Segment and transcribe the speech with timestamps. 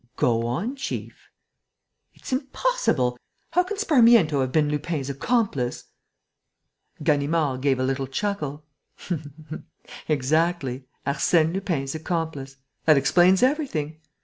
[0.15, 1.29] "Go on, chief."
[2.15, 3.19] "It's impossible!
[3.51, 5.91] How can Sparmiento have been Lupin's accomplice?"
[7.03, 8.65] Ganimard gave a little chuckle.
[10.07, 12.55] "Exactly, Arsène Lupin's accomplice!...
[12.85, 13.99] That explains everything.